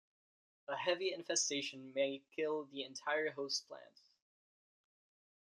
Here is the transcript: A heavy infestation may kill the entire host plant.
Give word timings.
A 0.67 0.75
heavy 0.77 1.13
infestation 1.13 1.93
may 1.93 2.23
kill 2.35 2.65
the 2.65 2.81
entire 2.81 3.29
host 3.33 3.67
plant. 3.67 4.01